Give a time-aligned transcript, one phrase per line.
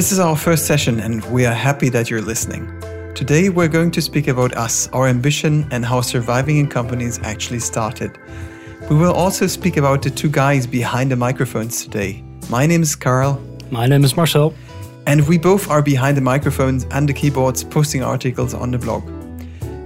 [0.00, 2.64] This is our first session, and we are happy that you're listening.
[3.14, 7.58] Today, we're going to speak about us, our ambition, and how surviving in companies actually
[7.58, 8.18] started.
[8.88, 12.24] We will also speak about the two guys behind the microphones today.
[12.48, 13.42] My name is Carl.
[13.70, 14.54] My name is Marcel.
[15.06, 19.19] And we both are behind the microphones and the keyboards posting articles on the blog.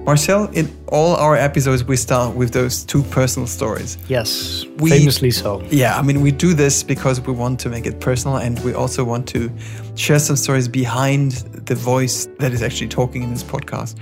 [0.05, 3.97] Marcel, in all our episodes, we start with those two personal stories.
[4.07, 5.63] Yes, we, famously so.
[5.71, 8.75] Yeah, I mean, we do this because we want to make it personal and we
[8.75, 9.51] also want to
[9.95, 11.33] share some stories behind
[11.67, 13.97] the voice that is actually talking in this podcast.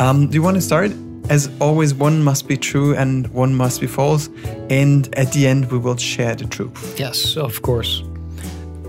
[0.00, 0.90] Um, do you want to start?
[1.28, 4.30] As always, one must be true and one must be false.
[4.70, 6.98] And at the end, we will share the truth.
[6.98, 8.02] Yes, of course.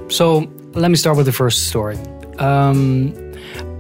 [0.08, 1.98] So let me start with the first story.
[2.39, 3.14] Um,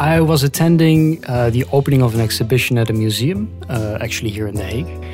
[0.03, 4.47] I was attending uh, the opening of an exhibition at a museum, uh, actually here
[4.47, 5.05] in The Hague.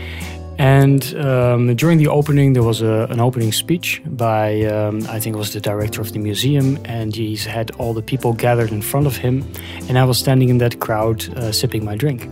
[0.58, 5.36] And um, during the opening, there was a, an opening speech by, um, I think
[5.36, 8.82] it was the director of the museum, and he had all the people gathered in
[8.82, 9.46] front of him.
[9.88, 12.28] And I was standing in that crowd uh, sipping my drink.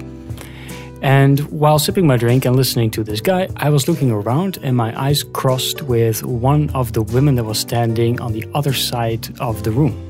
[1.03, 4.75] And while sipping my drink and listening to this guy, I was looking around and
[4.75, 9.29] my eyes crossed with one of the women that was standing on the other side
[9.39, 10.07] of the room.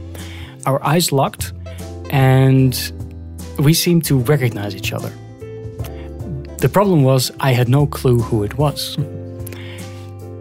[0.65, 1.53] Our eyes locked,
[2.09, 2.91] and
[3.59, 5.11] we seemed to recognize each other.
[6.57, 8.97] The problem was, I had no clue who it was.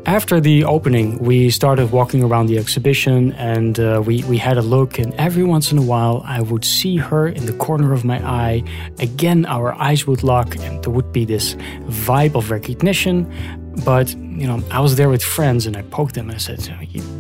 [0.07, 4.63] After the opening, we started walking around the exhibition and uh, we, we had a
[4.63, 5.01] look.
[5.01, 8.25] And every once in a while, I would see her in the corner of my
[8.25, 8.63] eye.
[9.01, 11.55] Again, our eyes would lock, and there would be this
[12.07, 13.27] vibe of recognition.
[13.85, 16.61] But you know, I was there with friends, and I poked them and I said,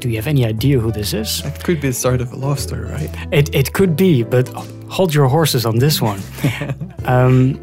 [0.00, 2.36] "Do you have any idea who this is?" It could be the start of a
[2.36, 3.10] love story, right?
[3.32, 4.48] It it could be, but
[4.88, 6.20] hold your horses on this one.
[7.04, 7.60] um,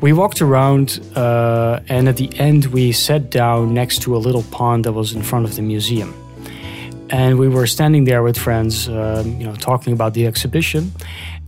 [0.00, 4.42] we walked around, uh, and at the end, we sat down next to a little
[4.50, 6.12] pond that was in front of the museum.
[7.10, 10.92] And we were standing there with friends, uh, you know, talking about the exhibition.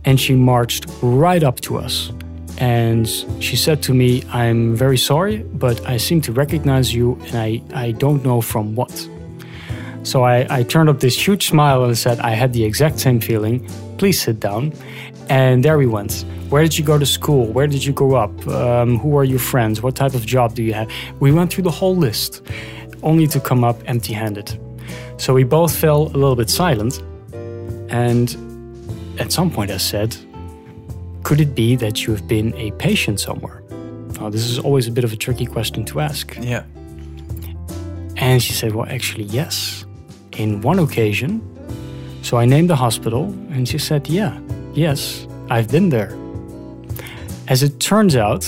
[0.05, 2.11] And she marched right up to us
[2.57, 3.07] and
[3.39, 7.61] she said to me, I'm very sorry, but I seem to recognize you and I,
[7.73, 9.09] I don't know from what.
[10.03, 13.19] So I, I turned up this huge smile and said, I had the exact same
[13.19, 13.67] feeling.
[13.97, 14.73] Please sit down.
[15.29, 16.25] And there we went.
[16.49, 17.45] Where did you go to school?
[17.47, 18.47] Where did you grow up?
[18.47, 19.81] Um, who are your friends?
[19.81, 20.89] What type of job do you have?
[21.19, 22.41] We went through the whole list,
[23.03, 24.57] only to come up empty handed.
[25.17, 27.03] So we both fell a little bit silent.
[27.89, 28.35] And
[29.19, 30.15] at some point I said,
[31.27, 33.61] could it be that you have been a patient somewhere?
[34.17, 36.33] Now, this is always a bit of a tricky question to ask.
[36.39, 36.63] Yeah.
[38.15, 39.83] And she said, Well, actually, yes.
[40.37, 41.41] In one occasion.
[42.21, 44.39] So I named the hospital, and she said, Yeah,
[44.73, 46.17] yes, I've been there.
[47.49, 48.45] As it turns out,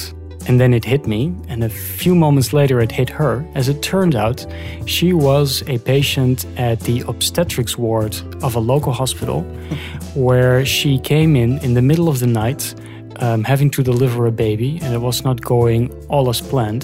[0.50, 3.46] and then it hit me, and a few moments later it hit her.
[3.54, 4.48] As it turned out,
[4.88, 9.42] she was a patient at the obstetrics ward of a local hospital
[10.16, 12.74] where she came in in the middle of the night
[13.18, 16.84] um, having to deliver a baby, and it was not going all as planned.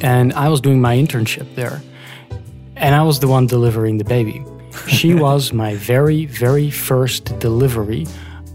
[0.00, 1.82] And I was doing my internship there,
[2.76, 4.44] and I was the one delivering the baby.
[4.86, 8.06] She was my very, very first delivery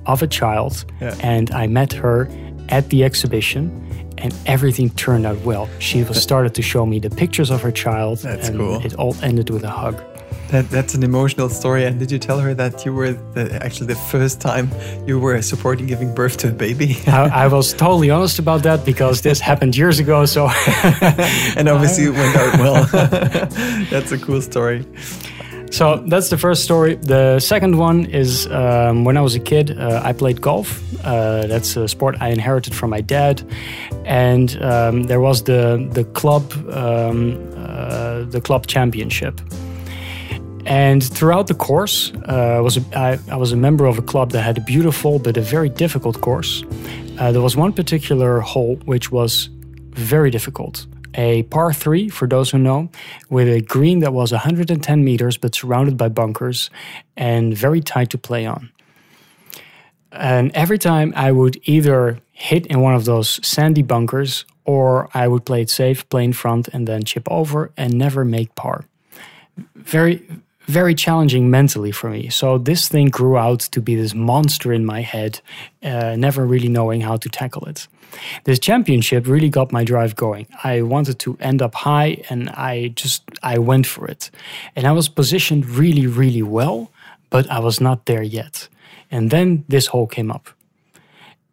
[0.05, 1.17] of a child, yeah.
[1.19, 2.29] and I met her
[2.69, 3.87] at the exhibition
[4.21, 5.69] and everything turned out well.
[5.79, 8.85] She started to show me the pictures of her child, That's and cool.
[8.85, 10.01] it all ended with a hug.
[10.49, 11.85] That, that's an emotional story.
[11.85, 14.71] And did you tell her that you were the, actually the first time
[15.05, 16.97] you were supporting giving birth to a baby?
[17.07, 20.25] I, I, was totally honest about that because this happened years ago.
[20.25, 20.47] So,
[21.55, 22.85] and obviously it went out well.
[23.91, 24.85] that's a cool story.
[25.71, 26.95] So that's the first story.
[26.95, 30.81] The second one is um, when I was a kid, uh, I played golf.
[31.05, 33.43] Uh, that's a sport I inherited from my dad,
[34.03, 39.39] and um, there was the the club um, uh, the club championship.
[40.65, 44.31] And throughout the course, uh, was a, I, I was a member of a club
[44.31, 46.63] that had a beautiful but a very difficult course.
[47.17, 49.49] Uh, there was one particular hole which was
[49.93, 50.85] very difficult
[51.19, 52.89] a par 3, for those who know,
[53.29, 56.69] with a green that was 110 meters but surrounded by bunkers
[57.17, 58.69] and very tight to play on.
[60.13, 65.27] And every time I would either hit in one of those sandy bunkers or I
[65.27, 68.85] would play it safe, play in front, and then chip over and never make par.
[69.75, 70.25] Very,
[70.67, 72.29] very challenging mentally for me.
[72.29, 75.41] So this thing grew out to be this monster in my head,
[75.83, 77.89] uh, never really knowing how to tackle it.
[78.43, 80.47] This championship really got my drive going.
[80.63, 84.31] I wanted to end up high and I just I went for it.
[84.75, 86.91] And I was positioned really really well,
[87.29, 88.67] but I was not there yet.
[89.11, 90.49] And then this hole came up.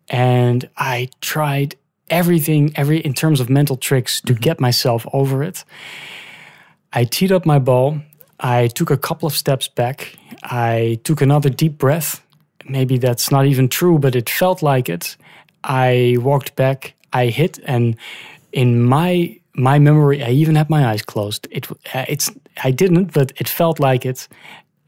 [0.09, 1.77] And I tried
[2.09, 4.43] everything every in terms of mental tricks to mm-hmm.
[4.43, 5.65] get myself over it.
[6.93, 8.01] I teed up my ball.
[8.39, 12.23] I took a couple of steps back I took another deep breath.
[12.69, 15.17] Maybe that's not even true, but it felt like it.
[15.67, 17.97] I walked back, I hit, and
[18.53, 21.49] in my my memory, I even had my eyes closed.
[21.51, 22.31] It uh, it's
[22.65, 24.29] I didn't, but it felt like it,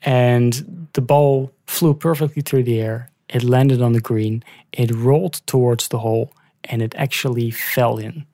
[0.02, 3.10] and the ball flew perfectly through the air.
[3.28, 4.42] It landed on the green.
[4.72, 6.32] It rolled towards the hole,
[6.64, 8.24] and it actually fell in.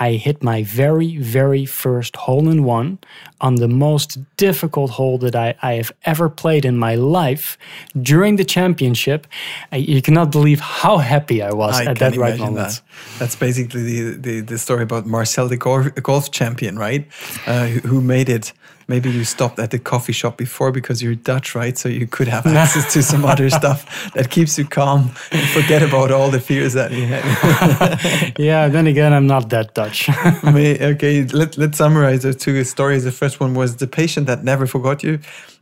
[0.00, 2.98] I hit my very, very first hole in one
[3.40, 7.58] on the most difficult hole that I, I have ever played in my life
[8.00, 9.26] during the championship.
[9.72, 12.56] I, you cannot believe how happy I was I at that right moment.
[12.56, 12.80] that.
[13.18, 17.06] That's basically the, the, the story about Marcel, the golf, golf champion, right?
[17.46, 18.52] Uh, who, who made it.
[18.88, 21.76] Maybe you stopped at the coffee shop before because you're Dutch, right?
[21.76, 25.82] So you could have access to some other stuff that keeps you calm and forget
[25.82, 28.32] about all the fears that you had.
[28.38, 30.08] Yeah, then again, I'm not that Dutch.
[30.44, 33.04] Okay, let, let's summarize the two stories.
[33.04, 35.18] The first one was the patient that never forgot you.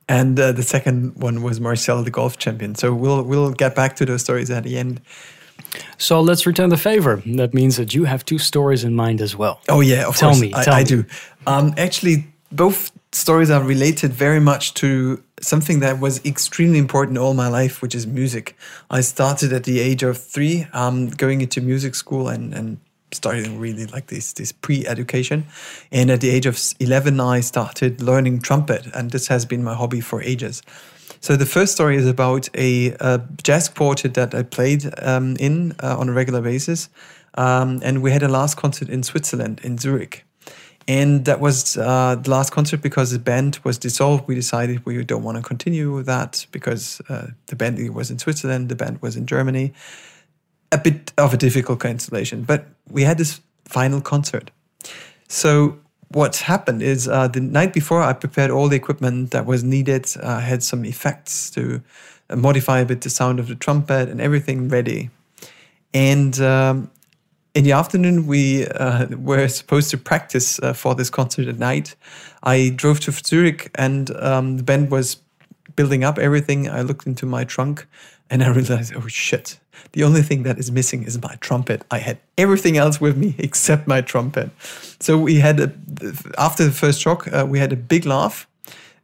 [0.09, 2.77] And uh, the second one was Marcel, the golf champion.
[2.77, 5.01] So we'll we'll get back to those stories at the end.
[5.99, 7.23] so let's return the favor.
[7.37, 9.59] That means that you have two stories in mind as well.
[9.69, 10.41] Oh yeah, of Tell course.
[10.41, 10.85] me, I, tell I me.
[10.85, 11.05] do.
[11.47, 17.35] Um, actually, both stories are related very much to something that was extremely important all
[17.35, 18.57] my life, which is music.
[18.91, 22.79] I started at the age of three, um, going into music school and and
[23.13, 25.47] starting really like this this pre-education.
[25.91, 29.75] And at the age of eleven, I started learning trumpet, and this has been my
[29.75, 30.63] hobby for ages.
[31.21, 35.73] So the first story is about a, a jazz quartet that I played um, in
[35.83, 36.91] uh, on a regular basis,
[37.35, 40.26] um, and we had a last concert in Switzerland in Zurich.
[40.89, 44.29] And that was uh, the last concert because the band was dissolved.
[44.29, 48.19] We decided we don't want to continue with that because uh, the band was in
[48.19, 49.73] Switzerland, the band was in Germany.
[50.71, 54.51] A bit of a difficult cancellation, but we had this final concert.
[55.29, 55.79] So
[56.09, 60.07] what happened is uh, the night before I prepared all the equipment that was needed.
[60.23, 61.83] I had some effects to
[62.31, 65.11] uh, modify a bit the sound of the trumpet and everything ready.
[65.93, 66.91] And um,
[67.57, 71.97] in the afternoon, we uh, were supposed to practice uh, for this concert at night.
[72.43, 75.17] I drove to Zurich, and um, the band was
[75.75, 76.69] building up everything.
[76.69, 77.87] I looked into my trunk,
[78.29, 79.59] and I realized, oh shit!
[79.93, 81.83] The only thing that is missing is my trumpet.
[81.91, 84.51] I had everything else with me except my trumpet.
[85.01, 85.73] So we had a,
[86.37, 88.47] after the first shock, uh, we had a big laugh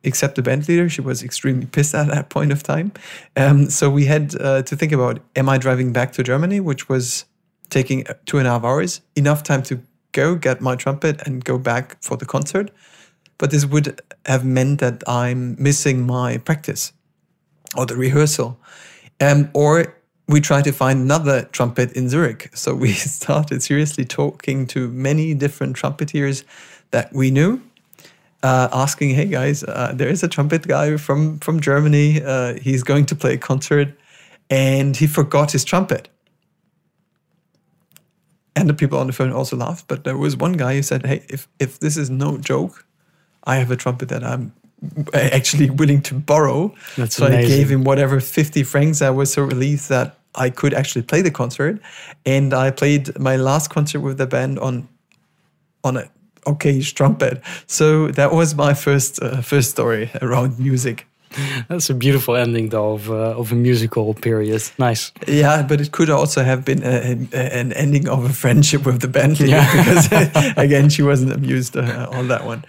[0.04, 0.90] except the band leader.
[0.90, 2.92] She was extremely pissed at that point of time.
[3.34, 6.90] Um, so we had uh, to think about: Am I driving back to Germany, which
[6.90, 7.24] was
[7.72, 9.82] taking two and a half hours, enough time to
[10.12, 12.70] go get my trumpet and go back for the concert?
[13.38, 16.92] But this would have meant that I'm missing my practice
[17.76, 18.58] or the rehearsal,
[19.20, 19.96] um, or
[20.28, 22.50] we try to find another trumpet in Zurich.
[22.54, 26.44] So we started seriously talking to many different trumpeters
[26.90, 27.60] that we knew
[28.42, 32.22] uh, asking, "Hey guys, uh, there is a trumpet guy from from Germany.
[32.22, 33.88] Uh, he's going to play a concert,
[34.50, 36.08] and he forgot his trumpet."
[38.54, 41.06] And the people on the phone also laughed, but there was one guy who said,
[41.06, 42.84] "Hey, if if this is no joke,
[43.44, 44.52] I have a trumpet that I'm
[45.14, 49.00] actually willing to borrow." That's so I gave him whatever fifty francs.
[49.00, 51.80] I was so relieved that I could actually play the concert,
[52.26, 54.88] and I played my last concert with the band on
[55.82, 56.10] on a
[56.46, 57.42] okay trumpet.
[57.66, 61.06] So that was my first uh, first story around music.
[61.68, 64.62] That's a beautiful ending, though, of, uh, of a musical period.
[64.78, 65.12] Nice.
[65.26, 69.00] Yeah, but it could also have been a, a- an ending of a friendship with
[69.00, 69.76] the band leader Yeah.
[69.76, 72.64] because again she wasn't amused uh, on that one.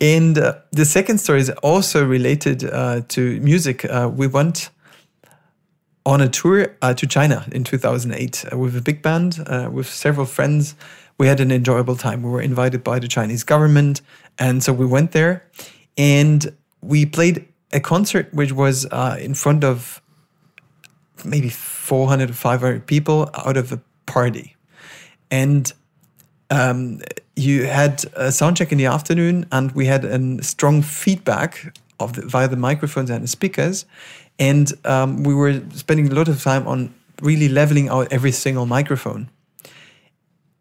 [0.00, 3.84] And uh, the second story is also related uh, to music.
[3.84, 4.70] Uh, we went
[6.04, 9.86] on a tour uh, to China in 2008 uh, with a big band uh, with
[9.86, 10.74] several friends.
[11.18, 12.22] We had an enjoyable time.
[12.22, 14.00] We were invited by the Chinese government,
[14.38, 15.42] and so we went there,
[15.96, 20.00] and we played a concert which was uh, in front of
[21.24, 24.56] maybe 400 or 500 people out of a party,
[25.30, 25.72] and
[26.50, 27.00] um,
[27.36, 32.14] you had a sound check in the afternoon, and we had a strong feedback of
[32.14, 33.84] the, via the microphones and the speakers,
[34.38, 38.66] and um, we were spending a lot of time on really leveling out every single
[38.66, 39.28] microphone.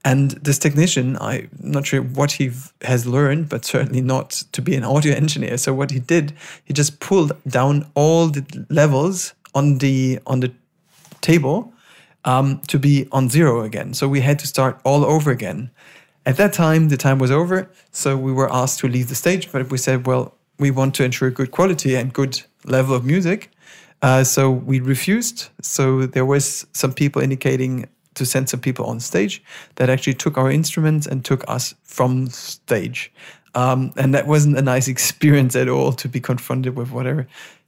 [0.07, 2.51] And this technician, I'm not sure what he
[2.83, 5.57] has learned, but certainly not to be an audio engineer.
[5.57, 6.31] So what he did,
[6.63, 10.51] he just pulled down all the levels on the on the
[11.19, 11.73] table
[12.23, 13.93] um, to be on zero again.
[13.93, 15.71] So we had to start all over again.
[16.25, 19.51] At that time, the time was over, so we were asked to leave the stage.
[19.51, 23.49] But we said, well, we want to ensure good quality and good level of music,
[24.01, 25.49] uh, so we refused.
[25.61, 29.41] So there was some people indicating to send some people on stage
[29.75, 33.11] that actually took our instruments and took us from stage.
[33.55, 37.27] Um, and that wasn't a nice experience at all to be confronted with whatever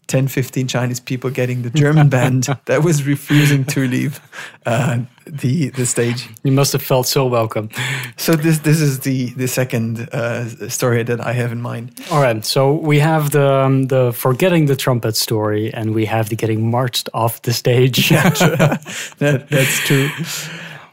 [0.10, 4.20] 10, 15 Chinese people getting the German band that was refusing to leave
[4.66, 6.28] uh, the the stage.
[6.44, 7.70] You must have felt so welcome.
[8.18, 12.02] So this this is the the second uh, story that I have in mind.
[12.12, 16.30] All right, so we have the um, the forgetting the trumpet story, and we have
[16.30, 18.10] the getting marched off the stage.
[18.10, 20.10] that, that's true.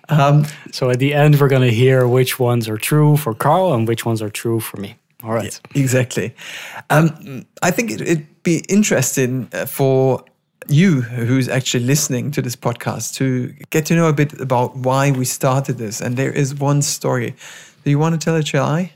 [0.09, 3.73] Um, so at the end, we're going to hear which ones are true for Carl
[3.73, 4.97] and which ones are true for me.
[5.23, 5.61] All right.
[5.75, 6.35] Yeah, exactly.
[6.91, 10.25] Um, I think it, would be interesting uh, for
[10.69, 15.11] you who's actually listening to this podcast to get to know a bit about why
[15.11, 16.01] we started this.
[16.01, 17.35] And there is one story.
[17.85, 18.93] Do you want to tell it, shall I?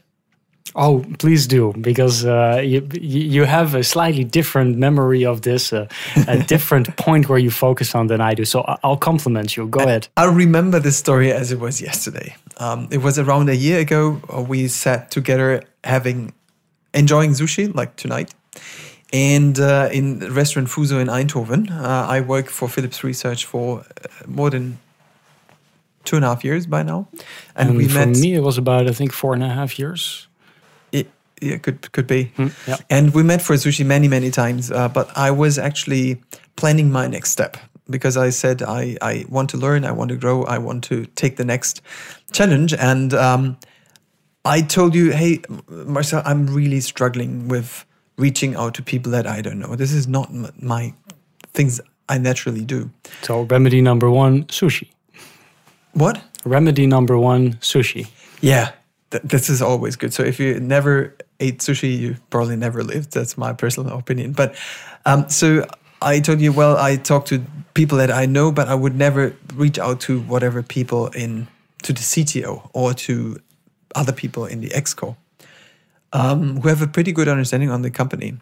[0.76, 5.88] Oh, please do, because uh, you you have a slightly different memory of this, uh,
[6.28, 8.44] a different point where you focus on than I do.
[8.44, 9.66] So I'll compliment you.
[9.66, 10.08] Go ahead.
[10.16, 12.36] I remember this story as it was yesterday.
[12.58, 14.20] Um, it was around a year ago.
[14.32, 16.32] Uh, we sat together having,
[16.94, 18.34] enjoying sushi like tonight,
[19.12, 21.70] and uh, in restaurant Fuso in Eindhoven.
[21.70, 24.78] Uh, I work for Philips Research for uh, more than
[26.04, 27.08] two and a half years by now,
[27.56, 28.16] and, and we for met.
[28.16, 30.28] For me, it was about I think four and a half years
[31.40, 32.32] yeah, could could be.
[32.36, 32.76] Mm, yeah.
[32.88, 34.70] And we met for sushi many many times.
[34.70, 36.22] Uh, but I was actually
[36.56, 37.56] planning my next step
[37.88, 41.06] because I said I I want to learn, I want to grow, I want to
[41.16, 41.80] take the next
[42.32, 42.74] challenge.
[42.74, 43.56] And um,
[44.44, 47.84] I told you, hey, Marcel, I'm really struggling with
[48.16, 49.76] reaching out to people that I don't know.
[49.76, 50.32] This is not
[50.62, 50.94] my
[51.52, 52.90] things I naturally do.
[53.22, 54.88] So remedy number one, sushi.
[55.92, 56.22] What?
[56.44, 58.08] Remedy number one, sushi.
[58.40, 58.72] Yeah,
[59.10, 60.12] th- this is always good.
[60.14, 63.12] So if you never ate sushi, you probably never lived.
[63.12, 64.32] That's my personal opinion.
[64.32, 64.54] But
[65.04, 65.66] um, so
[66.00, 67.44] I told you, well, I talk to
[67.74, 71.46] people that I know, but I would never reach out to whatever people in
[71.82, 73.40] to the CTO or to
[73.94, 75.16] other people in the exco
[76.12, 78.36] um, who have a pretty good understanding on the company.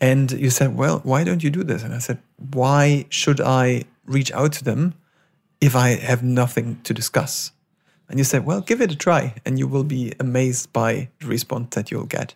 [0.00, 1.82] And you said, well, why don't you do this?
[1.82, 2.18] And I said,
[2.52, 4.94] why should I reach out to them
[5.60, 7.52] if I have nothing to discuss?
[8.08, 11.26] And you said, well, give it a try and you will be amazed by the
[11.26, 12.34] response that you'll get.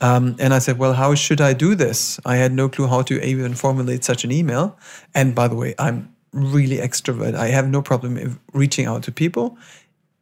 [0.00, 2.18] Um, and I said, well, how should I do this?
[2.24, 4.76] I had no clue how to even formulate such an email.
[5.14, 7.34] And by the way, I'm really extrovert.
[7.34, 9.58] I have no problem reaching out to people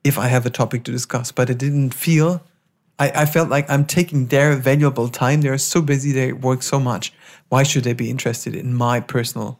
[0.04, 2.42] if I have a topic to discuss, but I didn't feel,
[2.98, 5.40] I, I felt like I'm taking their valuable time.
[5.40, 7.12] They're so busy, they work so much.
[7.48, 9.58] Why should they be interested in my personal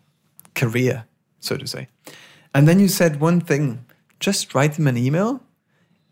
[0.54, 1.06] career,
[1.40, 1.88] so to say?
[2.54, 3.84] And then you said one thing
[4.18, 5.42] just write them an email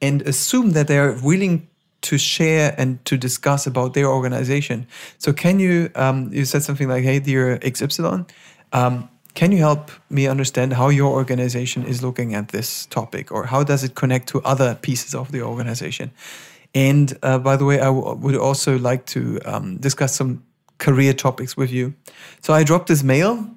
[0.00, 1.68] and assume that they are willing
[2.00, 4.86] to share and to discuss about their organization.
[5.18, 5.90] So, can you?
[5.94, 8.26] Um, you said something like, "Hey, dear XY,
[8.72, 9.08] um,
[9.38, 13.62] can you help me understand how your organization is looking at this topic, or how
[13.62, 16.10] does it connect to other pieces of the organization?"
[16.74, 20.42] And uh, by the way, I would also like to um, discuss some
[20.78, 21.94] career topics with you.
[22.40, 23.48] So I dropped this mail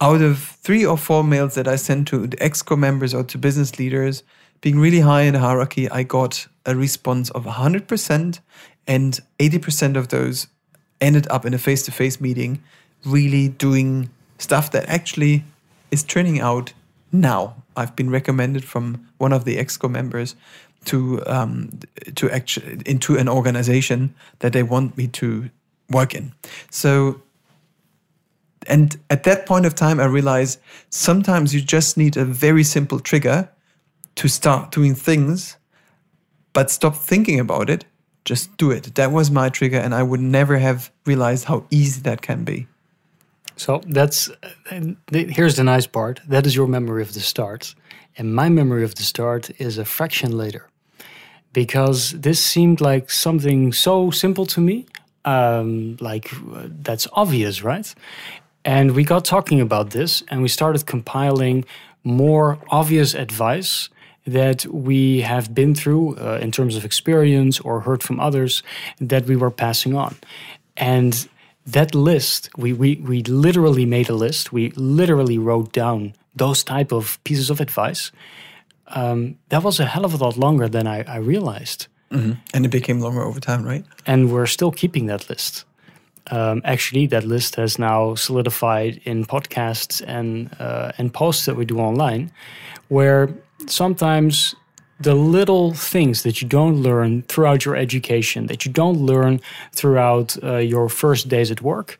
[0.00, 3.36] out of three or four mails that I sent to the exco members or to
[3.36, 4.22] business leaders,
[4.60, 8.40] being really high in the hierarchy, I got a response of 100%,
[8.86, 10.46] and 80% of those
[11.00, 12.62] ended up in a face to face meeting,
[13.04, 14.08] really doing
[14.40, 15.44] stuff that actually
[15.90, 16.72] is turning out
[17.12, 17.56] now.
[17.76, 20.36] I've been recommended from one of the exco members
[20.86, 21.78] to um,
[22.14, 25.50] to actually into an organization that they want me to
[25.90, 26.32] work in.
[26.70, 27.22] So
[28.66, 33.00] and at that point of time, I realized sometimes you just need a very simple
[33.00, 33.48] trigger
[34.16, 35.56] to start doing things,
[36.52, 37.84] but stop thinking about it.
[38.24, 38.94] Just do it.
[38.96, 42.66] That was my trigger, and I would never have realized how easy that can be.
[43.60, 44.30] So that's
[45.10, 46.20] here's the nice part.
[46.26, 47.74] That is your memory of the start,
[48.16, 50.64] and my memory of the start is a fraction later,
[51.52, 54.86] because this seemed like something so simple to me,
[55.26, 57.94] um, like uh, that's obvious, right?
[58.64, 61.66] And we got talking about this and we started compiling
[62.02, 63.90] more obvious advice
[64.26, 68.62] that we have been through uh, in terms of experience or heard from others
[69.10, 70.16] that we were passing on.
[70.76, 71.28] And
[71.72, 74.52] that list, we, we, we literally made a list.
[74.52, 78.12] We literally wrote down those type of pieces of advice.
[78.88, 81.86] Um, that was a hell of a lot longer than I, I realized.
[82.10, 82.32] Mm-hmm.
[82.52, 83.84] And it became longer over time, right?
[84.06, 85.64] And we're still keeping that list
[86.30, 91.64] um, actually that list has now solidified in podcasts and uh, and posts that we
[91.64, 92.30] do online,
[92.88, 93.28] where
[93.66, 94.54] sometimes
[95.00, 99.40] the little things that you don't learn throughout your education, that you don't learn
[99.72, 101.98] throughout uh, your first days at work,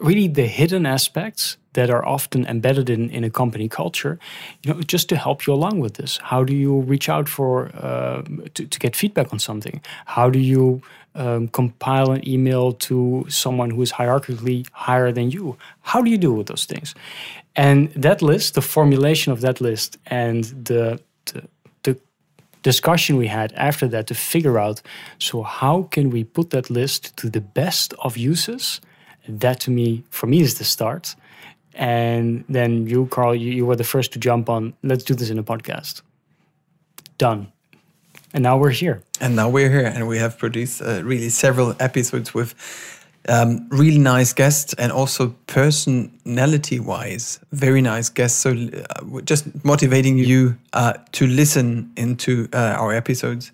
[0.00, 4.18] really the hidden aspects that are often embedded in, in a company culture,
[4.62, 6.18] you know, just to help you along with this.
[6.22, 8.22] How do you reach out for uh,
[8.54, 9.80] to, to get feedback on something?
[10.06, 10.82] How do you
[11.14, 15.56] um, compile an email to someone who is hierarchically higher than you?
[15.82, 16.94] How do you do with those things?
[17.54, 21.44] And that list, the formulation of that list, and the, the
[22.62, 24.82] discussion we had after that to figure out
[25.18, 28.80] so how can we put that list to the best of uses?
[29.28, 31.14] That to me, for me, is the start.
[31.74, 34.74] And then you, Carl, you, you were the first to jump on.
[34.82, 36.02] Let's do this in a podcast.
[37.18, 37.52] Done
[38.32, 39.02] and now we're here.
[39.20, 42.54] And now we're here, and we have produced uh, really several episodes with
[43.28, 48.38] um, really nice guests and also personality wise, very nice guests.
[48.38, 53.52] So, uh, just motivating you uh, to listen into uh, our episodes.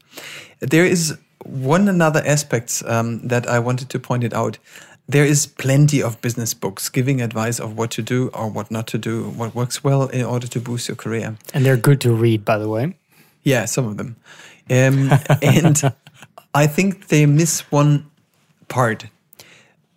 [0.60, 4.58] There is one another aspect um, that I wanted to point it out.
[5.06, 8.86] There is plenty of business books giving advice of what to do or what not
[8.88, 11.36] to do, what works well in order to boost your career.
[11.52, 12.96] And they're good to read, by the way.
[13.42, 14.16] Yeah, some of them.
[14.70, 15.10] Um,
[15.42, 15.94] and
[16.54, 18.10] I think they miss one
[18.68, 19.06] part.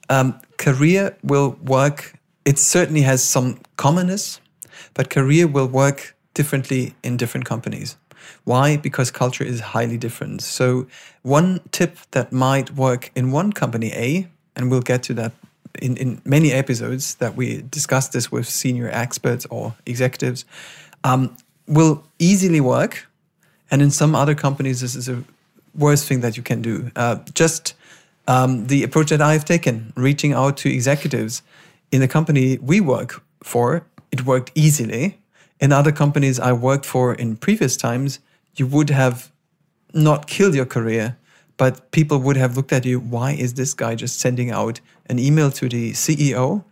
[0.09, 2.13] Um, career will work,
[2.45, 4.39] it certainly has some commonness,
[4.93, 7.97] but career will work differently in different companies.
[8.43, 8.77] Why?
[8.77, 10.41] Because culture is highly different.
[10.41, 10.87] So,
[11.23, 15.33] one tip that might work in one company A, and we'll get to that
[15.81, 20.45] in, in many episodes that we discuss this with senior experts or executives,
[21.03, 21.35] um,
[21.67, 23.07] will easily work
[23.69, 25.23] and in some other companies, this is a
[25.75, 26.91] worst thing that you can do.
[26.95, 27.73] Uh, just
[28.27, 31.41] um, the approach that I've taken, reaching out to executives
[31.91, 35.19] in the company we work for, it worked easily.
[35.59, 38.19] In other companies I worked for in previous times,
[38.55, 39.31] you would have
[39.93, 41.17] not killed your career,
[41.55, 42.99] but people would have looked at you.
[42.99, 46.63] Why is this guy just sending out an email to the CEO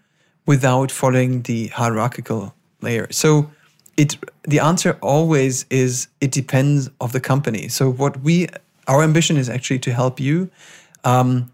[0.46, 3.08] without following the hierarchical layer?
[3.12, 3.50] So
[3.98, 7.70] it the answer always is it depends of the company.
[7.70, 8.48] So what we
[8.88, 10.52] our ambition is actually to help you
[11.06, 11.52] um,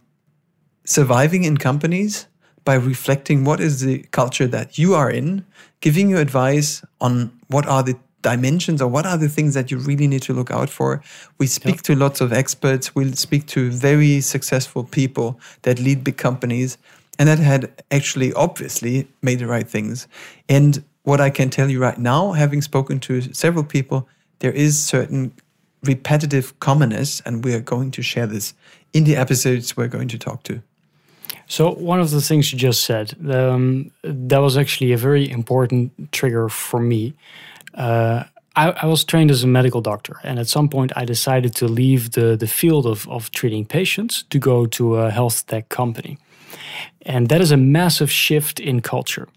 [0.85, 2.27] surviving in companies
[2.63, 5.45] by reflecting what is the culture that you are in,
[5.81, 9.77] giving you advice on what are the dimensions or what are the things that you
[9.77, 11.01] really need to look out for.
[11.39, 12.93] We speak to lots of experts.
[12.93, 16.77] We speak to very successful people that lead big companies
[17.17, 20.07] and that had actually obviously made the right things.
[20.47, 24.07] And what I can tell you right now, having spoken to several people,
[24.39, 25.33] there is certain
[25.83, 28.53] repetitive commonness, and we are going to share this
[28.93, 30.61] in the episodes we're going to talk to.
[31.47, 36.11] So, one of the things you just said, um, that was actually a very important
[36.11, 37.13] trigger for me.
[37.73, 38.23] Uh,
[38.55, 41.67] I, I, was trained as a medical doctor, and at some point, I decided to
[41.67, 46.17] leave the, the field of, of treating patients to go to a health tech company.
[47.03, 49.27] And that is a massive shift in culture.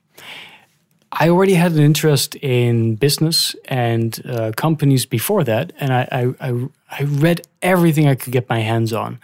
[1.16, 6.68] I already had an interest in business and uh, companies before that, and I, I,
[6.90, 9.20] I, read everything I could get my hands on.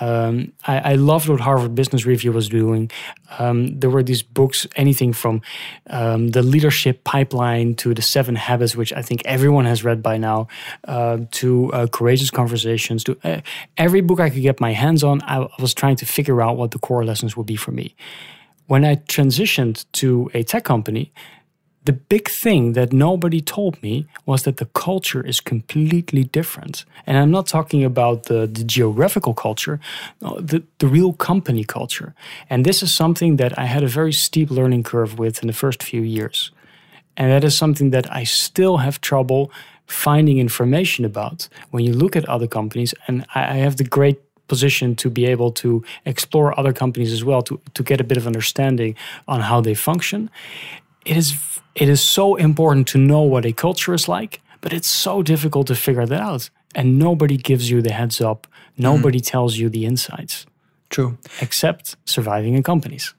[0.00, 2.90] Um, I, I, loved what Harvard Business Review was doing.
[3.38, 5.42] Um, there were these books, anything from
[5.90, 10.16] um, the leadership pipeline to the seven habits, which I think everyone has read by
[10.16, 10.48] now,
[10.86, 13.40] uh, to uh, courageous conversations, to uh,
[13.76, 15.20] every book I could get my hands on.
[15.22, 17.94] I was trying to figure out what the core lessons would be for me
[18.66, 21.12] when I transitioned to a tech company,
[21.84, 26.86] the big thing that nobody told me was that the culture is completely different.
[27.06, 29.80] And I'm not talking about the, the geographical culture,
[30.20, 32.14] the, the real company culture.
[32.48, 35.52] And this is something that I had a very steep learning curve with in the
[35.52, 36.50] first few years.
[37.18, 39.52] And that is something that I still have trouble
[39.86, 42.94] finding information about when you look at other companies.
[43.06, 47.42] And I have the great position to be able to explore other companies as well
[47.42, 48.94] to, to get a bit of understanding
[49.26, 50.30] on how they function.
[51.04, 51.34] It is
[51.74, 55.66] it is so important to know what a culture is like, but it's so difficult
[55.66, 56.50] to figure that out.
[56.74, 58.46] And nobody gives you the heads up.
[58.76, 59.26] Nobody mm.
[59.26, 60.46] tells you the insights.
[60.88, 61.18] True.
[61.40, 63.14] Except surviving in companies.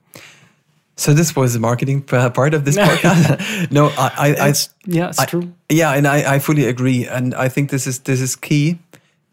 [0.97, 3.71] So this was the marketing part of this podcast.
[3.71, 4.53] no, I, I, I
[4.85, 5.53] yeah, it's I, true.
[5.69, 8.79] Yeah, and I, I fully agree, and I think this is this is key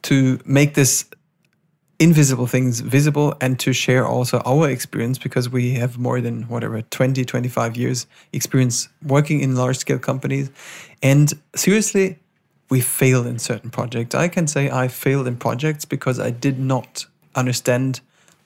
[0.02, 1.04] to make this
[2.02, 6.82] invisible things visible and to share also our experience because we have more than whatever
[6.82, 10.50] 20 25 years experience working in large scale companies.
[11.00, 12.18] And seriously
[12.70, 14.16] we failed in certain projects.
[14.16, 18.00] I can say i failed in projects because i did not understand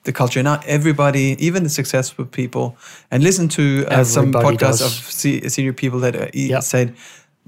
[0.04, 0.42] the culture.
[0.42, 2.76] Not everybody even the successful people
[3.10, 5.46] and listen to uh, some podcasts does.
[5.46, 6.62] of senior people that uh, yep.
[6.62, 6.94] said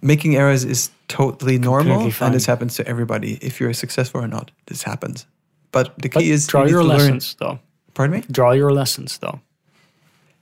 [0.01, 3.39] making errors is totally normal and this happens to everybody.
[3.43, 5.27] If you're successful or not this happens
[5.73, 7.49] but the key but is draw you your lessons, learn.
[7.57, 7.59] though.
[7.95, 8.25] Pardon me?
[8.31, 9.41] Draw your lessons, though.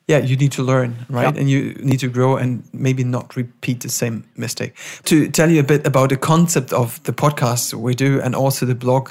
[0.09, 1.37] Yeah, you need to learn, right?
[1.37, 4.75] And you need to grow and maybe not repeat the same mistake.
[5.05, 8.67] To tell you a bit about the concept of the podcast we do and also
[8.67, 9.11] the blog,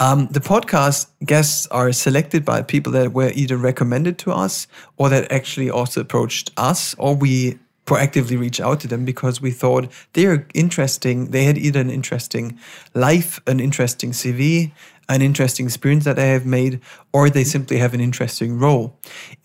[0.00, 5.08] Um, the podcast guests are selected by people that were either recommended to us or
[5.08, 9.88] that actually also approached us, or we proactively reach out to them because we thought
[10.12, 11.30] they're interesting.
[11.32, 12.58] They had either an interesting
[12.94, 14.70] life, an interesting CV,
[15.08, 16.80] an interesting experience that they have made,
[17.12, 18.94] or they simply have an interesting role.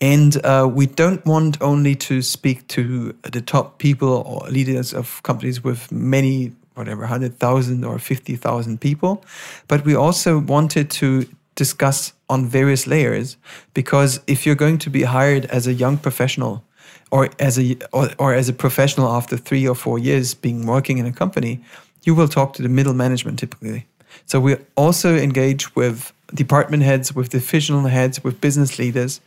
[0.00, 5.22] And uh, we don't want only to speak to the top people or leaders of
[5.22, 9.24] companies with many whatever 100,000 or 50,000 people.
[9.68, 13.36] But we also wanted to discuss on various layers
[13.74, 16.64] because if you're going to be hired as a young professional
[17.10, 20.98] or as a or, or as a professional after 3 or 4 years being working
[20.98, 21.62] in a company,
[22.02, 23.86] you will talk to the middle management typically.
[24.26, 29.20] So we also engage with department heads, with divisional heads, with business leaders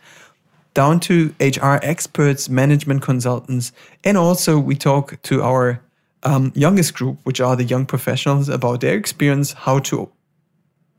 [0.74, 3.72] down to HR experts, management consultants,
[4.04, 5.80] and also we talk to our
[6.22, 10.10] um, youngest group, which are the young professionals, about their experience, how to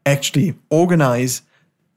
[0.06, 1.44] actually organize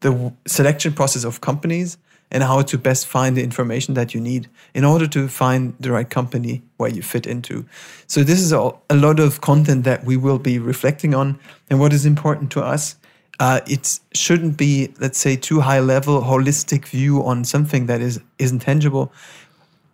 [0.01, 1.97] the selection process of companies
[2.33, 5.93] and how to best find the information that you need in order to find the
[5.93, 7.65] right company where you fit into.
[8.09, 11.39] So, this is a, a lot of content that we will be reflecting on.
[11.71, 12.97] And what is important to us,
[13.39, 18.19] uh, it shouldn't be, let's say, too high level, holistic view on something that is,
[18.39, 19.13] isn't tangible.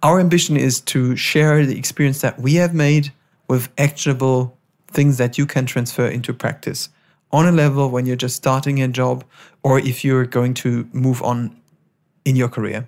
[0.03, 3.13] Our ambition is to share the experience that we have made
[3.49, 6.89] with actionable things that you can transfer into practice
[7.33, 9.25] on a level when you're just starting a job
[9.63, 11.55] or if you're going to move on
[12.29, 12.81] in your career.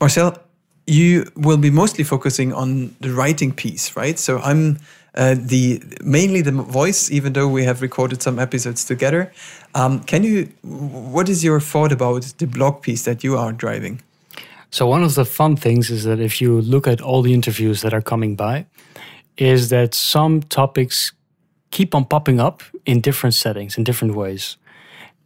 [0.00, 0.36] Marcel,
[0.86, 4.18] you will be mostly focusing on the writing piece, right?
[4.18, 4.78] So I'm
[5.14, 9.32] uh, the mainly the voice, even though we have recorded some episodes together.
[9.74, 10.48] Um, can you?
[10.62, 14.02] What is your thought about the blog piece that you are driving?
[14.70, 17.80] So one of the fun things is that if you look at all the interviews
[17.82, 18.66] that are coming by,
[19.36, 21.12] is that some topics
[21.70, 24.56] keep on popping up in different settings, in different ways.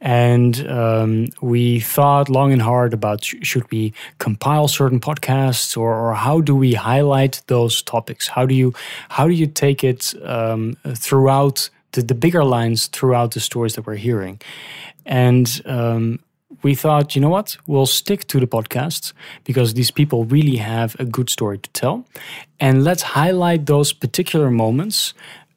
[0.04, 5.94] And um, we thought long and hard about sh- should we compile certain podcasts or,
[5.94, 8.28] or, how do we highlight those topics?
[8.28, 8.74] How do you
[9.08, 13.86] how do you take it um, throughout the, the bigger lines throughout the stories that
[13.86, 14.42] we're hearing?
[15.06, 16.20] And um,
[16.62, 19.14] we thought, you know what, we'll stick to the podcasts
[19.44, 22.04] because these people really have a good story to tell.
[22.60, 25.14] And let's highlight those particular moments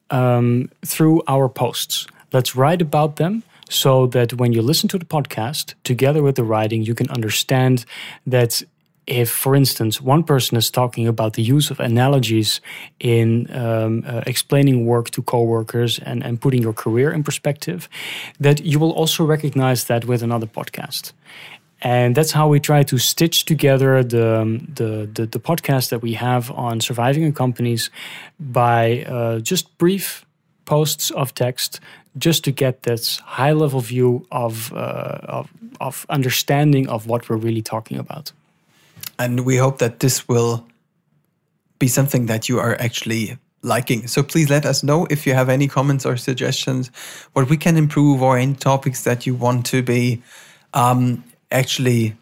[0.10, 2.07] um, through our posts.
[2.31, 6.43] Let's write about them so that when you listen to the podcast together with the
[6.43, 7.86] writing, you can understand
[8.25, 8.63] that
[9.08, 12.60] if, for instance, one person is talking about the use of analogies
[12.99, 17.88] in um, uh, explaining work to coworkers and, and putting your career in perspective,
[18.39, 21.13] that you will also recognize that with another podcast.
[21.82, 26.01] And that's how we try to stitch together the, um, the, the, the podcast that
[26.01, 27.89] we have on surviving in companies
[28.39, 30.27] by uh, just brief
[30.67, 31.80] posts of text
[32.17, 35.49] just to get this high level view of, uh, of,
[35.80, 38.32] of understanding of what we're really talking about.
[39.17, 40.67] And we hope that this will
[41.80, 44.08] be something that you are actually liking.
[44.08, 46.91] So please let us know if you have any comments or suggestions,
[47.34, 50.21] what we can improve, or any topics that you want to be
[50.73, 52.15] um, actually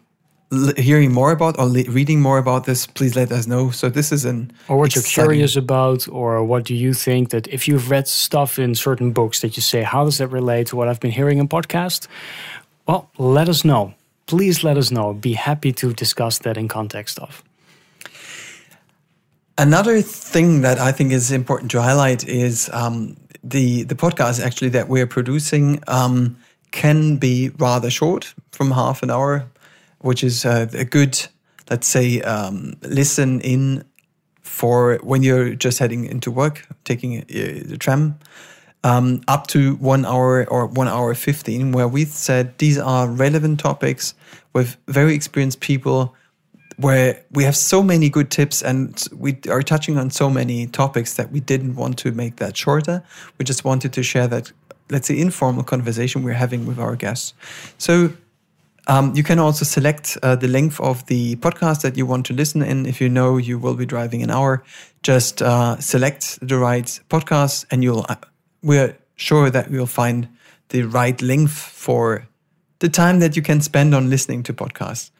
[0.76, 3.70] hearing more about or reading more about this, please let us know.
[3.70, 7.48] So this is an or what you're curious about, or what do you think that
[7.48, 10.76] if you've read stuff in certain books that you say, how does that relate to
[10.76, 12.06] what I've been hearing in podcast?
[12.86, 13.94] Well, let us know
[14.26, 15.14] please let us know.
[15.14, 17.42] Be happy to discuss that in context of.
[19.58, 24.68] Another thing that I think is important to highlight is um, the the podcast actually
[24.70, 26.36] that we're producing um,
[26.72, 29.48] can be rather short, from half an hour,
[30.06, 31.26] which is uh, a good,
[31.68, 33.84] let's say, um, listen in
[34.42, 38.18] for when you're just heading into work, taking uh, the tram
[38.84, 43.58] um, up to one hour or one hour 15, where we said these are relevant
[43.58, 44.14] topics
[44.52, 46.14] with very experienced people
[46.76, 51.14] where we have so many good tips and we are touching on so many topics
[51.14, 53.02] that we didn't want to make that shorter.
[53.38, 54.52] We just wanted to share that,
[54.90, 57.34] let's say, informal conversation we're having with our guests.
[57.78, 58.12] So
[58.86, 62.32] um, you can also select uh, the length of the podcast that you want to
[62.32, 62.86] listen in.
[62.86, 64.62] If you know you will be driving an hour,
[65.02, 68.16] just uh, select the right podcast and you'll uh,
[68.62, 70.28] we're sure that we'll find
[70.68, 72.26] the right length for
[72.78, 75.10] the time that you can spend on listening to podcasts.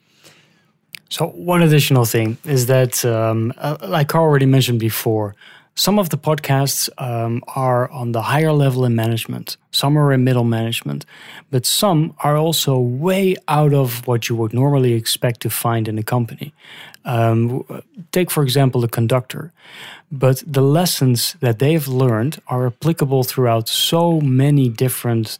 [1.09, 5.37] So, one additional thing is that, um, uh, like I already mentioned before,
[5.76, 10.24] some of the podcasts um, are on the higher level in management, some are in
[10.24, 11.04] middle management,
[11.50, 15.98] but some are also way out of what you would normally expect to find in
[15.98, 16.54] a company.
[17.04, 17.62] Um,
[18.10, 19.52] take, for example, the conductor.
[20.10, 25.38] But the lessons that they've learned are applicable throughout so many different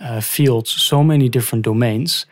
[0.00, 2.24] uh, fields, so many different domains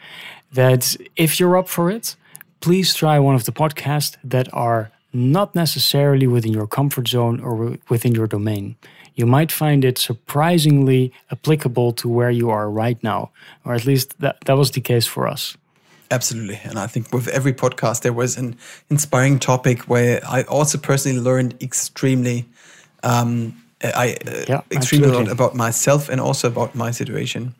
[0.52, 2.16] that if you're up for it,
[2.60, 7.78] please try one of the podcasts that are not necessarily within your comfort zone or
[7.88, 8.76] within your domain.
[9.14, 13.30] You might find it surprisingly applicable to where you are right now,
[13.64, 15.56] or at least that, that was the case for us.
[16.10, 16.60] Absolutely.
[16.64, 18.56] And I think with every podcast, there was an
[18.90, 22.44] inspiring topic where I also personally learned extremely.
[23.02, 27.54] Um, I uh, yeah, extremely a lot about myself and also about my situation.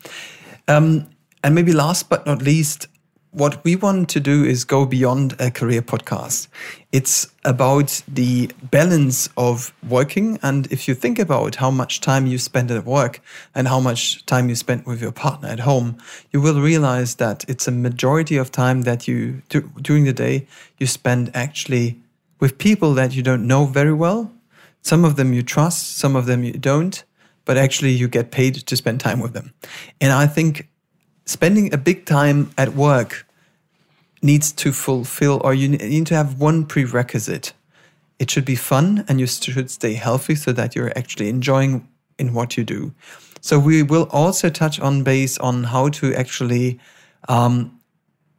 [0.69, 1.07] Um,
[1.43, 2.89] and maybe last but not least,
[3.35, 6.47] what we want to do is go beyond a career podcast.
[6.93, 10.39] It's about the balance of working.
[10.41, 13.21] And if you think about how much time you spend at work
[13.53, 15.99] and how much time you spend with your partner at home,
[16.31, 19.43] you will realize that it's a majority of time that you,
[19.83, 20.47] during the day,
[20.79, 21.99] you spend actually
[22.39, 24.33] with people that you don't know very well.
[24.81, 27.03] Some of them you trust, some of them you don't,
[27.45, 29.53] but actually you get paid to spend time with them.
[30.01, 30.69] And I think
[31.25, 33.27] spending a big time at work
[34.23, 37.53] needs to fulfill, or you need to have one prerequisite.
[38.19, 41.87] It should be fun and you should stay healthy so that you're actually enjoying
[42.19, 42.95] in what you do.
[43.41, 46.81] So we will also touch on base on how to actually
[47.29, 47.79] um,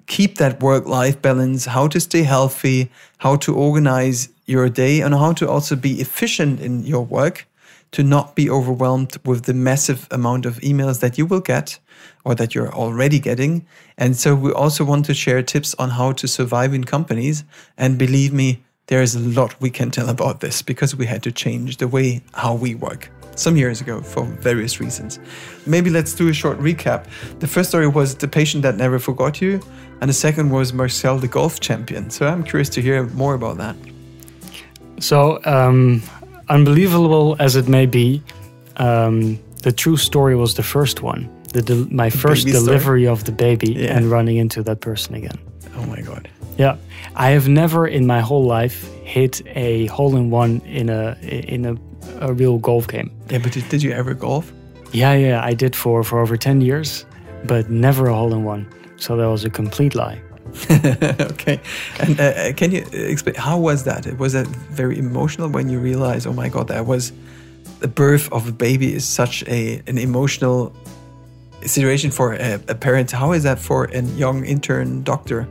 [0.07, 5.33] keep that work-life balance, how to stay healthy, how to organize your day, and how
[5.33, 7.47] to also be efficient in your work
[7.91, 11.79] to not be overwhelmed with the massive amount of emails that you will get
[12.23, 13.65] or that you're already getting.
[13.97, 17.43] And so we also want to share tips on how to survive in companies.
[17.77, 21.23] And believe me, there is a lot we can tell about this because we had
[21.23, 25.19] to change the way how we work some years ago for various reasons.
[25.65, 27.05] Maybe let's do a short recap.
[27.39, 29.59] The first story was the patient that never forgot you,
[30.01, 32.09] and the second was Marcel, the golf champion.
[32.09, 33.75] So I'm curious to hear more about that.
[34.99, 36.01] So um,
[36.47, 38.21] unbelievable as it may be,
[38.77, 41.29] um, the true story was the first one.
[41.61, 43.07] The my first delivery story?
[43.07, 43.95] of the baby yeah.
[43.95, 45.37] and running into that person again.
[45.75, 46.29] Oh my god.
[46.57, 46.77] Yeah,
[47.15, 51.65] I have never in my whole life hit a hole in one in a in
[51.65, 51.75] a,
[52.19, 53.11] a real golf game.
[53.29, 54.51] Yeah, but did, did you ever golf?
[54.91, 57.05] Yeah, yeah, I did for for over ten years,
[57.45, 58.67] but never a hole in one.
[58.97, 60.21] So that was a complete lie.
[60.71, 61.59] okay,
[61.99, 64.05] and uh, uh, can you explain how was that?
[64.05, 67.11] It was that very emotional when you realized, oh my god, that was
[67.79, 70.73] the birth of a baby is such a an emotional
[71.67, 73.11] situation for a, a parent.
[73.11, 75.47] How is that for a young intern doctor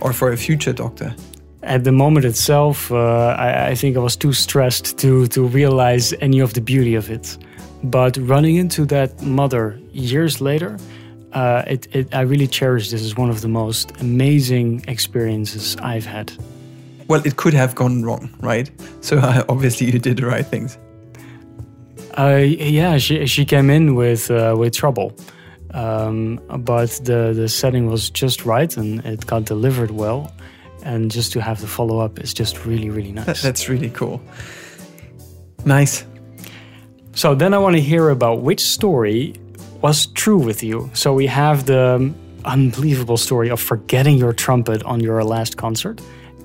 [0.00, 1.14] or for a future doctor?
[1.62, 6.14] At the moment itself, uh, I, I think I was too stressed to to realize
[6.20, 7.36] any of the beauty of it.
[7.82, 10.78] But running into that mother years later,
[11.32, 16.06] uh, it, it, I really cherish this as one of the most amazing experiences I've
[16.06, 16.32] had.
[17.08, 18.70] Well, it could have gone wrong, right?
[19.00, 20.78] So uh, obviously you did the right things.
[22.16, 25.12] Uh, yeah, she she came in with uh, with trouble,
[25.74, 30.32] um, but the the setting was just right and it got delivered well,
[30.82, 33.42] and just to have the follow up is just really really nice.
[33.42, 34.20] That's really cool.
[35.64, 36.04] Nice.
[37.12, 39.34] So then I want to hear about which story
[39.82, 40.90] was true with you.
[40.94, 42.12] So we have the
[42.44, 46.00] unbelievable story of forgetting your trumpet on your last concert.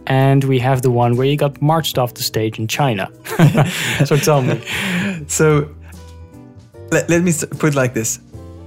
[0.08, 3.10] And we have the one where you got marched off the stage in China.
[4.06, 4.62] so tell me.
[5.28, 5.74] So
[6.92, 8.20] let, let me put it like this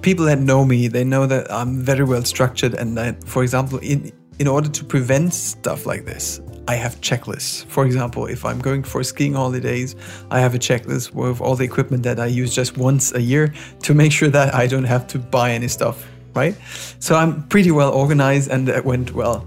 [0.07, 2.75] people that know me, they know that I'm very well structured.
[2.75, 7.65] And that, for example, in, in order to prevent stuff like this, I have checklists.
[7.67, 9.97] For example, if I'm going for skiing holidays,
[10.31, 13.53] I have a checklist with all the equipment that I use just once a year
[13.83, 16.55] to make sure that I don't have to buy any stuff, right?
[17.01, 19.45] So I'm pretty well organized and it went well.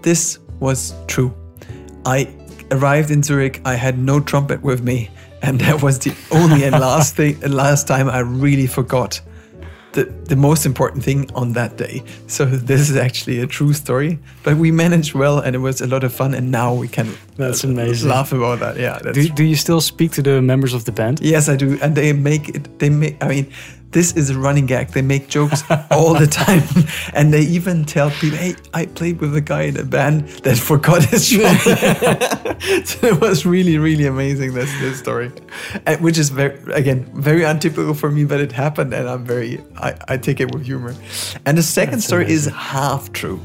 [0.00, 1.30] This was true.
[2.06, 2.34] I
[2.70, 5.10] arrived in Zurich, I had no trumpet with me,
[5.42, 9.20] and that was the only and last thing last time I really forgot
[9.92, 12.02] the, the most important thing on that day.
[12.26, 15.86] So this is actually a true story, but we managed well and it was a
[15.86, 16.34] lot of fun.
[16.34, 18.08] And now we can that's amazing.
[18.08, 18.76] laugh about that.
[18.76, 18.98] Yeah.
[18.98, 21.20] Do, do you still speak to the members of the band?
[21.20, 21.78] Yes, I do.
[21.80, 23.52] And they make it, they make, I mean,
[23.90, 24.88] this is a running gag.
[24.88, 26.62] They make jokes all the time,
[27.14, 30.58] and they even tell people, "Hey, I played with a guy in a band that
[30.70, 34.54] forgot his trumpet." so it was really, really amazing.
[34.54, 35.32] This this story,
[35.86, 39.60] and, which is very again very untypical for me, but it happened, and I'm very
[39.76, 40.94] I, I take it with humor.
[41.46, 42.52] And the second That's story amazing.
[42.52, 43.40] is half true.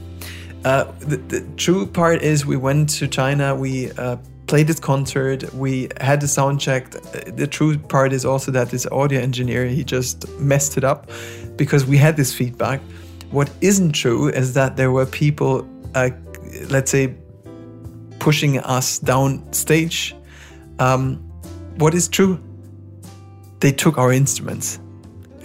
[0.66, 3.54] Uh, the, the, true part is we went to China.
[3.54, 4.16] We uh,
[4.54, 5.52] played this concert.
[5.56, 6.92] We had the sound checked.
[7.36, 11.10] The true part is also that this audio engineer he just messed it up
[11.58, 12.80] because we had this feedback.
[13.32, 16.12] What isn't true is that there were people, uh,
[16.70, 17.16] let's say,
[18.20, 20.16] pushing us down stage.
[20.78, 21.16] Um,
[21.78, 22.40] what is true?
[23.60, 24.78] They took our instruments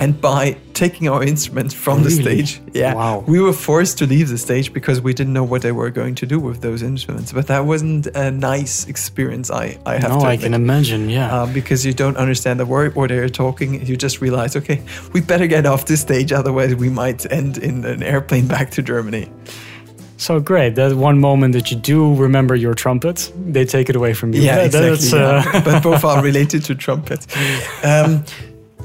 [0.01, 3.25] And by taking our instruments from the stage, yeah, Wow.
[3.27, 6.15] we were forced to leave the stage because we didn't know what they were going
[6.17, 7.33] to do with those instruments.
[7.33, 9.51] But that wasn't a nice experience.
[9.51, 11.11] I, I have no, to I can imagine.
[11.11, 11.43] Yeah.
[11.43, 13.85] um, because you don't understand the word or they're talking.
[13.85, 14.81] You just realize, okay,
[15.13, 18.83] we better get off this stage, otherwise we might end in an airplane back to
[18.83, 19.29] Germany.
[20.17, 20.75] so great.
[20.77, 24.43] That one moment that you do remember your trumpet, they take it away from you.
[24.43, 24.91] Yeah, That- exactly.
[24.91, 25.59] that's, yeah.
[25.59, 27.27] uh, but both are related to trumpet.
[27.85, 28.25] Um,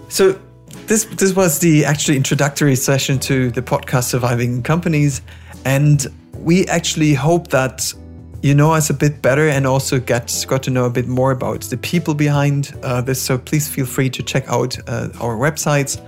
[0.10, 0.40] so
[0.88, 5.22] this this was the actually introductory session to the podcast Surviving Companies,
[5.66, 7.94] and we actually hope that
[8.42, 11.32] you know us a bit better and also get got to know a bit more
[11.32, 13.22] about the people behind uh, this.
[13.22, 16.02] So please feel free to check out uh, our websites,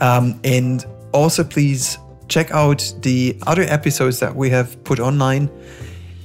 [0.00, 5.50] um, and also please check out the other episodes that we have put online.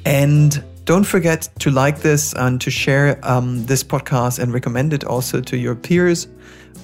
[0.05, 5.03] And don't forget to like this and to share um, this podcast and recommend it
[5.03, 6.27] also to your peers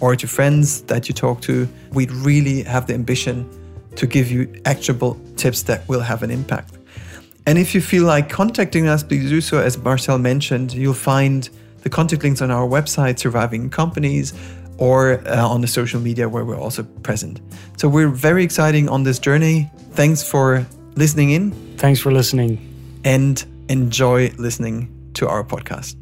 [0.01, 1.67] or to friends that you talk to.
[1.93, 3.49] We really have the ambition
[3.95, 6.77] to give you actionable tips that will have an impact.
[7.47, 9.57] And if you feel like contacting us, please do so.
[9.59, 11.49] As Marcel mentioned, you'll find
[11.83, 14.33] the contact links on our website, Surviving Companies,
[14.77, 17.41] or uh, on the social media where we're also present.
[17.77, 19.69] So we're very exciting on this journey.
[19.91, 22.59] Thanks for listening in Thanks for listening.
[23.03, 25.95] and enjoy listening to our podcast.